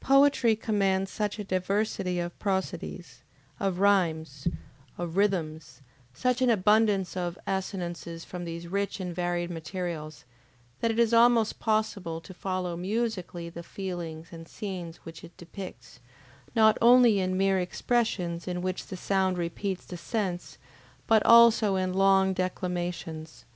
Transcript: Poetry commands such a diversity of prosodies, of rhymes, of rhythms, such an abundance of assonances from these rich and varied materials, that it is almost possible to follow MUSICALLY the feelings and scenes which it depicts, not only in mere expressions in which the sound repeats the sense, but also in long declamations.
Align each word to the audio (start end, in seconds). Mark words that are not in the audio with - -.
Poetry 0.00 0.54
commands 0.54 1.10
such 1.10 1.38
a 1.38 1.44
diversity 1.44 2.20
of 2.20 2.38
prosodies, 2.38 3.22
of 3.58 3.78
rhymes, 3.78 4.46
of 4.98 5.16
rhythms, 5.16 5.80
such 6.12 6.42
an 6.42 6.50
abundance 6.50 7.16
of 7.16 7.38
assonances 7.46 8.22
from 8.22 8.44
these 8.44 8.66
rich 8.68 9.00
and 9.00 9.14
varied 9.16 9.48
materials, 9.48 10.26
that 10.82 10.90
it 10.90 10.98
is 10.98 11.14
almost 11.14 11.58
possible 11.58 12.20
to 12.20 12.34
follow 12.34 12.76
MUSICALLY 12.76 13.48
the 13.48 13.62
feelings 13.62 14.28
and 14.30 14.46
scenes 14.46 14.98
which 15.04 15.24
it 15.24 15.34
depicts, 15.38 16.00
not 16.54 16.76
only 16.82 17.18
in 17.18 17.34
mere 17.34 17.58
expressions 17.58 18.46
in 18.46 18.60
which 18.60 18.88
the 18.88 18.96
sound 18.98 19.38
repeats 19.38 19.86
the 19.86 19.96
sense, 19.96 20.58
but 21.06 21.24
also 21.24 21.76
in 21.76 21.94
long 21.94 22.34
declamations. 22.34 23.46